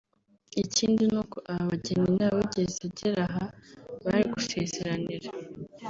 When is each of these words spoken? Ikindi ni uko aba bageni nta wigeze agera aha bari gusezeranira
Ikindi 0.63 1.03
ni 1.11 1.17
uko 1.21 1.37
aba 1.51 1.63
bageni 1.69 2.07
nta 2.17 2.27
wigeze 2.35 2.77
agera 2.87 3.21
aha 3.27 3.43
bari 4.05 4.23
gusezeranira 4.33 5.29